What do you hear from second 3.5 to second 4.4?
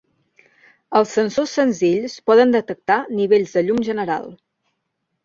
de llum general.